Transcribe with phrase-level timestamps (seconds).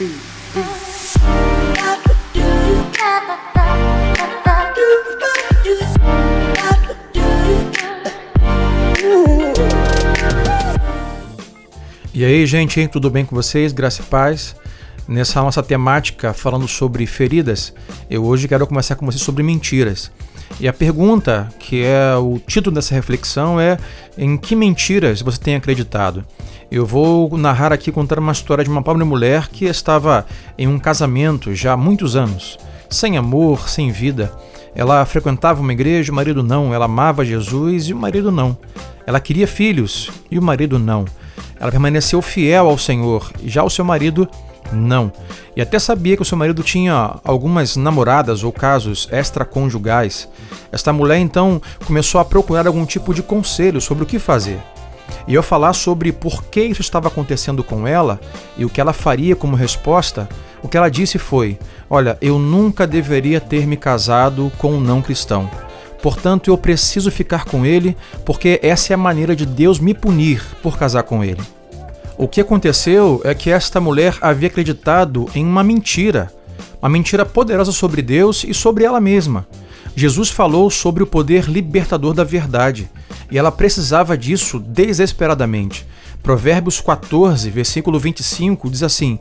[0.00, 0.04] E
[12.24, 13.72] aí, gente, tudo bem com vocês?
[13.72, 14.54] Graça e paz.
[15.08, 17.74] Nessa nossa temática falando sobre feridas,
[18.08, 20.12] eu hoje quero conversar com vocês sobre mentiras.
[20.60, 23.78] E a pergunta, que é o título dessa reflexão, é:
[24.16, 26.24] em que mentiras você tem acreditado?
[26.70, 30.26] Eu vou narrar aqui contar uma história de uma pobre mulher que estava
[30.58, 32.58] em um casamento já há muitos anos,
[32.90, 34.32] sem amor, sem vida.
[34.74, 36.74] Ela frequentava uma igreja, o marido não.
[36.74, 38.56] Ela amava Jesus e o marido não.
[39.06, 41.04] Ela queria filhos e o marido não.
[41.58, 44.28] Ela permaneceu fiel ao Senhor, já o seu marido
[44.72, 45.12] não.
[45.56, 50.28] E até sabia que o seu marido tinha algumas namoradas ou casos extraconjugais.
[50.70, 54.60] Esta mulher então começou a procurar algum tipo de conselho sobre o que fazer.
[55.26, 58.20] E ao falar sobre por que isso estava acontecendo com ela
[58.56, 60.28] e o que ela faria como resposta,
[60.62, 61.58] o que ela disse foi:
[61.88, 65.50] Olha, eu nunca deveria ter me casado com um não cristão.
[66.02, 70.42] Portanto, eu preciso ficar com ele, porque essa é a maneira de Deus me punir
[70.62, 71.42] por casar com ele.
[72.18, 76.32] O que aconteceu é que esta mulher havia acreditado em uma mentira,
[76.82, 79.46] uma mentira poderosa sobre Deus e sobre ela mesma.
[79.94, 82.90] Jesus falou sobre o poder libertador da verdade,
[83.30, 85.86] e ela precisava disso desesperadamente.
[86.20, 89.16] Provérbios 14, versículo 25 diz assim: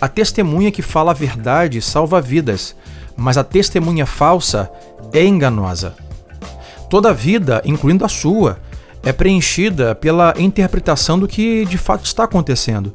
[0.00, 2.76] A testemunha que fala a verdade salva vidas,
[3.16, 4.70] mas a testemunha falsa
[5.12, 5.96] é enganosa.
[6.88, 8.60] Toda vida, incluindo a sua,
[9.06, 12.92] é preenchida pela interpretação do que de fato está acontecendo.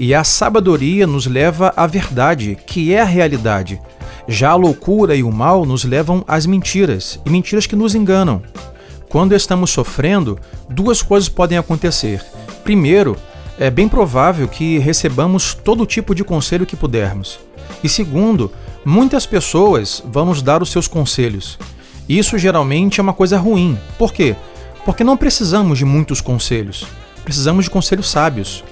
[0.00, 3.80] E a sabedoria nos leva à verdade, que é a realidade.
[4.26, 8.42] Já a loucura e o mal nos levam às mentiras, e mentiras que nos enganam.
[9.08, 12.20] Quando estamos sofrendo, duas coisas podem acontecer.
[12.64, 13.16] Primeiro,
[13.56, 17.38] é bem provável que recebamos todo tipo de conselho que pudermos.
[17.80, 18.50] E segundo,
[18.84, 21.56] muitas pessoas vão nos dar os seus conselhos.
[22.08, 23.78] Isso geralmente é uma coisa ruim.
[23.96, 24.34] Por quê?
[24.84, 26.86] Porque não precisamos de muitos conselhos.
[27.24, 28.62] Precisamos de conselhos sábios.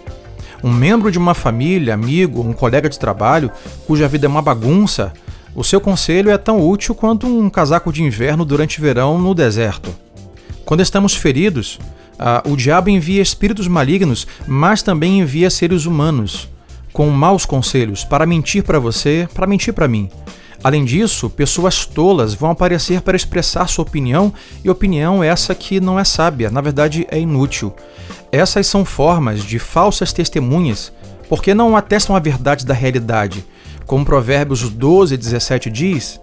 [0.62, 3.50] Um membro de uma família, amigo, um colega de trabalho,
[3.86, 5.12] cuja vida é uma bagunça,
[5.54, 9.94] o seu conselho é tão útil quanto um casaco de inverno durante verão no deserto.
[10.64, 11.78] Quando estamos feridos,
[12.14, 16.48] uh, o diabo envia espíritos malignos, mas também envia seres humanos
[16.92, 20.08] com maus conselhos para mentir para você, para mentir para mim.
[20.64, 25.98] Além disso, pessoas tolas vão aparecer para expressar sua opinião, e opinião essa que não
[25.98, 27.74] é sábia, na verdade é inútil.
[28.30, 30.92] Essas são formas de falsas testemunhas,
[31.28, 33.44] porque não atestam a verdade da realidade.
[33.86, 36.20] Como Provérbios 12, 17 diz: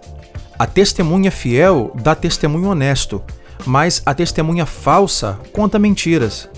[0.58, 3.22] A testemunha fiel dá testemunho honesto,
[3.66, 6.50] mas a testemunha falsa conta mentiras.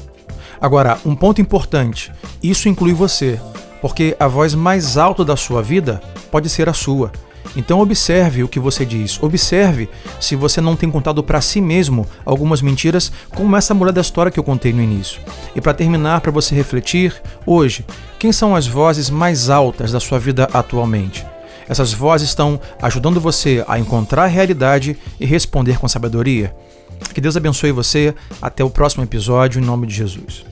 [0.62, 2.14] Agora, um ponto importante:
[2.44, 3.42] isso inclui você,
[3.82, 6.00] porque a voz mais alta da sua vida
[6.30, 7.12] pode ser a sua.
[7.56, 9.22] Então observe o que você diz.
[9.22, 14.02] Observe se você não tem contado para si mesmo algumas mentiras, como essa mulher da
[14.02, 15.22] história que eu contei no início.
[15.56, 17.86] E para terminar, para você refletir, hoje,
[18.20, 21.26] quem são as vozes mais altas da sua vida atualmente?
[21.68, 26.54] Essas vozes estão ajudando você a encontrar a realidade e responder com sabedoria?
[27.14, 28.14] Que Deus abençoe você.
[28.42, 30.51] Até o próximo episódio, em nome de Jesus.